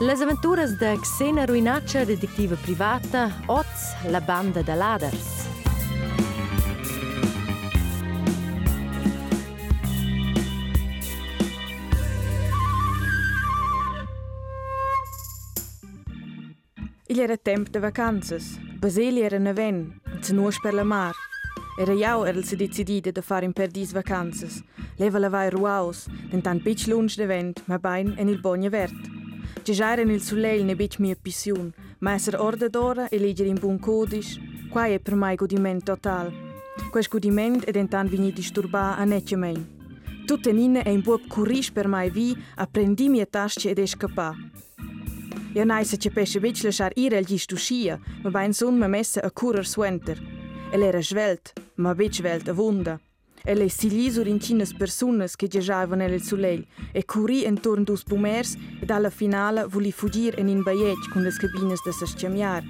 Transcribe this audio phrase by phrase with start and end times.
[0.00, 5.48] Les aventuras de Xena Ruinaccia, detectiva privata, Oz, la banda de laders.
[17.06, 18.58] Il era tempo de vacanzas.
[18.80, 21.14] Basili era neven, zenuos per la mar.
[21.78, 24.64] Era jau era se decidida de fare in perdis vacanzas.
[24.98, 29.23] Leva la vai ruaus, dentan pitch lunch de vent, ma bain en il bogna vert.
[29.62, 33.78] Già il sulle ne bit mia pissiun, ma esser orde d'ora e leggere in buon
[33.78, 34.40] codice,
[34.70, 36.32] qua è per me godimento total.
[36.90, 39.72] Questo godimento è dentan vini disturba a nece mei.
[40.26, 44.34] Tutte ninne è in buon curis per mai vi, apprendi mia tasce ed escapa.
[45.54, 49.20] Ja nai se cepește bici lăsar ire el giștu șie, ma bain sun me mese
[49.20, 50.18] a curer suenter.
[50.72, 53.00] E era svelt, mă bici velt a vunda.
[53.46, 58.56] El è sigli sur incinas personas che giajavan nel soleil e curì intorno dus bumers
[58.80, 62.62] ed alla finale vuli fugir en in baiet con le cabines de sasciamiar.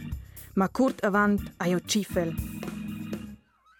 [0.55, 2.34] Ma curt avant aio cifel.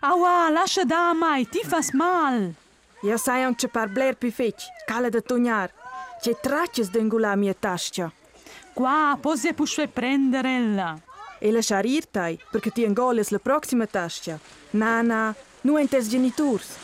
[0.03, 2.55] Aua, lascia da mai, ti fas mal.
[3.03, 5.73] Ja sai anche par bler pi fec, cala da tognar.
[6.20, 8.12] C'è traccias d'engula mia tascia.
[8.73, 10.95] Qua, posi puoi prenderella.
[10.95, 11.14] E
[11.53, 14.39] lasciar ir tai, perché ti engoles la prossima tascia.
[14.70, 16.77] Nana, nu entes geniturs.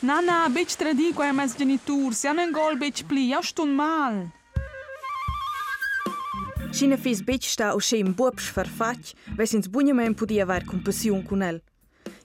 [0.00, 4.30] Nana, bec tradi qua mes genitur, si hanno engol bec pli, ja stun mal.
[6.72, 11.42] Scina fis bec sta o schem buobs farfac, ves ins bunyamen podia aver compassiun con
[11.42, 11.60] el.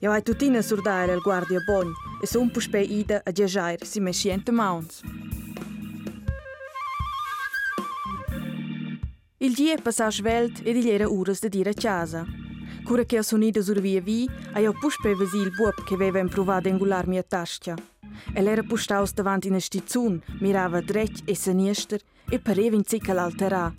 [0.02, 4.00] Ja vai tutina surdaire el guardia bogn, e so un puspe ida a giajair si
[4.00, 5.03] mesciente mauns.
[9.40, 12.26] Il dia passa svelt ed il era uras de dire a casa.
[12.84, 16.18] Cura che ho sonida sur via vi, a io puspe vesi il buop che aveva
[16.18, 17.76] improvato angular mia tascia.
[18.34, 23.72] El era pustaus davanti in stizun, mirava dretg e sinister e pareva in zicca l'alterà.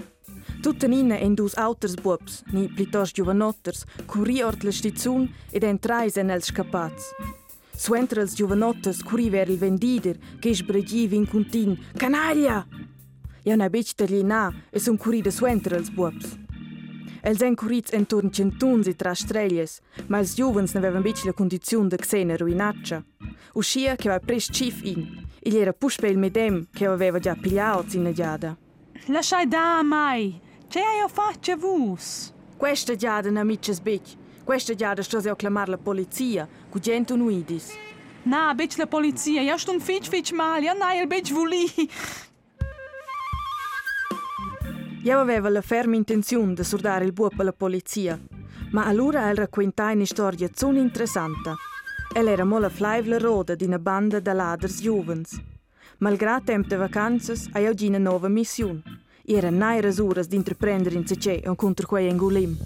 [0.61, 6.17] Tutta nina en dus auters buops, ni plitos giovanotters, curri ort la stizun ed entrais
[6.17, 7.11] en els scapats.
[7.75, 12.65] Suentra els giovanotters curri ver il vendider, che sbregivi in contin, canaglia!
[13.49, 16.35] Ja na bec taglina e sun curida suenter els buops.
[17.25, 19.79] Els en curits entorn centuns e tra streglies,
[20.13, 22.99] ma els giuvens n'avevan bec la condizione de xena ruinaccia.
[23.55, 25.07] Uscia che va prest cif in,
[25.41, 28.55] il era puspe il medem che aveva già pigliato in giada.
[29.07, 30.39] Lasciai da mai.
[30.69, 32.31] C'è io faccia vus.
[32.59, 37.73] Questa giada na mitches bec, questa giada sto a clamar la polizia, cu gente unuidis.
[38.25, 41.67] Na, bec la polizia, ja stun fitch fitch mal, ja na, il bec vuli.
[45.03, 48.19] Io aveva la ferma intenzione di sordare il buop alla polizia,
[48.73, 51.55] ma allora el raccontai una storia zon interessante.
[52.13, 55.41] El era molla flaivla roda di una banda da laders juvens.
[55.99, 58.83] Malgrado tempo de vacanzas, ha io una nuova missione.
[59.25, 62.57] Era nai rasuras di intraprendere in sece un contro quei engulim.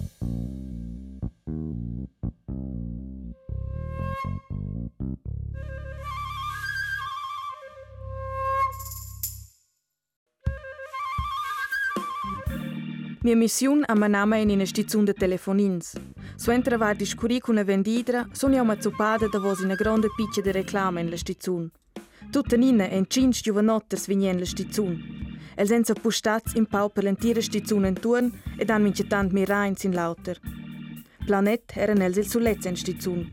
[13.23, 15.93] Mia missiun a manama in ina stizun de telefonins.
[16.35, 20.51] Suentra var discuri con una vendidra, sono io mazzupada da vos ina grande piccia de
[20.51, 21.71] reclama in la stizun.
[22.31, 24.99] Tutta nina en cinc giovanotters vinien la stizun.
[25.55, 29.93] El senza pustats in pau per l'entira stizun en turn ed han mincetant mirains in
[29.93, 30.37] lauter.
[31.25, 33.31] Planet era nels il sulezza in stizun.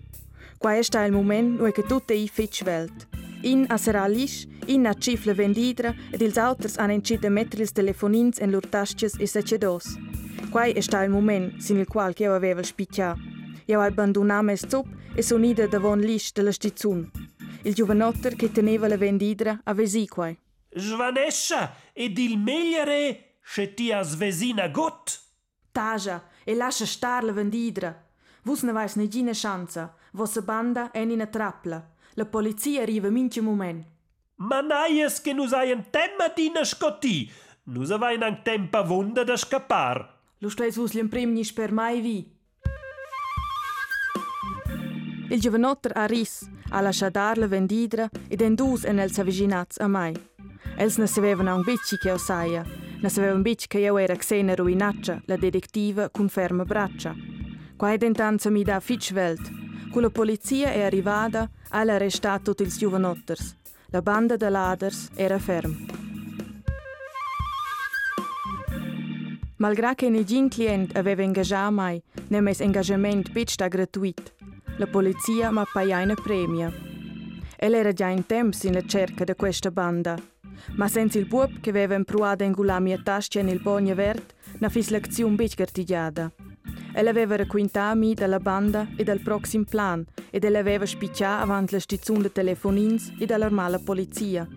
[0.58, 3.09] Qua è sta il moment nu è che tutte i fitch welt.
[3.42, 7.72] In a sarà lis, in a cifla vendidra ed ils auters han encida mettere ils
[7.72, 9.96] telefonins en lur tasches e sacedos.
[10.50, 13.16] Quai è sta il moment sin il qual che io aveva spiccia.
[13.64, 17.10] Io abbandonam es zup e sonida davon lis della stizun.
[17.62, 20.38] Il giovanotter che teneva la vendidra a vesi quai.
[20.68, 25.18] Svanescia ed il megliere se ti ha svesina gut.
[25.72, 28.06] Taja, e lascia star la vendidra.
[28.42, 31.89] Vus ne vais negina chanza, vossa banda è in una trappola.
[32.14, 33.84] La polizia arriva mince moment.
[34.36, 37.30] Ma naies che nus hai un temma di nascotti.
[37.64, 40.18] Nus avain un tempa vunda da scappar.
[40.38, 42.38] Lo stai sus l'impremnis per mai vi.
[45.28, 49.78] Il giovanotter a ris, a lasciar dar la vendidra ed en dus en els avicinats
[49.78, 50.16] a mai.
[50.76, 52.64] Els ne sapevan un bicci che o saia,
[53.00, 57.14] ne sapevan bicci che io era Xena Ruinaccia, la detectiva con ferma braccia.
[57.76, 59.50] Qua ed intanza mi da fitchwelt.
[59.92, 63.56] Con la polizia è arrivata, ha arrestato tutti i giovanotters.
[63.86, 65.86] La banda de laders era ferm.
[69.56, 74.32] Malgrado che negin client aveva ingagiato mai, nemes engagement pitch gratuit,
[74.78, 76.72] la polizia ma paia una premia.
[77.56, 80.16] El era già in temps in la cerca di questa banda.
[80.76, 84.68] Ma senza il buop che aveva impruato in gula mia tasca nel bogno verde, na
[84.68, 86.32] fis l'azione bec cartigiata.
[86.92, 91.74] Ella aveva racquintato mi dalla banda e dal prossimo plan ed ella aveva spicciato avanti
[91.74, 94.48] la stazione de telefonins e dall'armata polizia.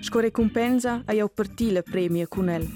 [0.00, 2.66] Sco recompensa a io partire premio con el.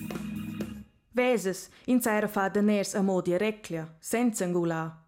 [1.12, 5.02] Veses, in era fa deners a modi reclia, senza angulà.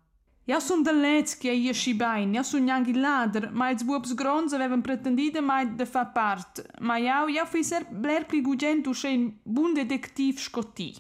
[0.46, 4.52] Ja sun de lets che io scibain, ja sun anche lader, ma ils buobs grons
[4.52, 9.38] avevan pretendide mai de fa part, ma ja ja fiser bler pli gugent usce in
[9.42, 10.94] bun detectiv scotti.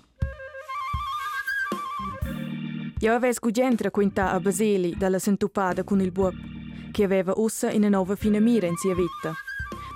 [3.04, 6.34] Ja aves gugentra quinta a Baseli dalla sentupada con il buob,
[6.90, 9.34] che aveva ussa in una nuova finamira in sia vita.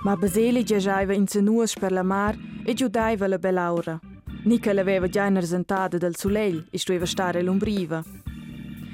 [0.03, 3.99] Ma Baseli giaceva in senuas per la mar e giudaiva la belaura.
[4.43, 8.03] Nica l'aveva già inarsentada dal soleil e stueva stare l'ombriva.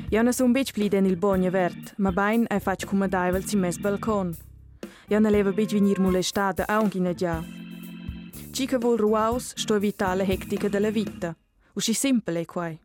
[0.07, 3.43] Ja ne sun bec pli den il bogna vert, ma bain ai fac come daivel
[3.43, 4.33] si mes balcon.
[5.09, 7.43] Ja ne leva bec venir molestada aunc in già.
[8.51, 11.35] Cica vol ruaus sto evitare la hectica della vita.
[11.73, 12.79] Usci simple quai.